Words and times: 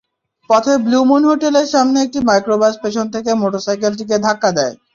পথে 0.49 0.73
blue 0.85 0.99
moon 1.09 1.23
হোটেলের 1.29 1.67
সামনে 1.73 1.97
একটি 2.01 2.19
মাইক্রোবাস 2.29 2.73
পেছন 2.83 3.05
থেকে 3.13 3.31
মোটরসাইকেলটিকে 3.41 4.15
ধাক্কা 4.25 4.49
দেয়। 4.57 4.75